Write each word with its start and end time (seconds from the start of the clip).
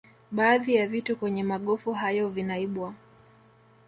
Baadhi 0.31 0.75
ya 0.75 0.87
vitu 0.87 1.15
kwenye 1.17 1.43
magofu 1.43 1.93
hayo 1.93 2.29
vinaibwa 2.29 2.93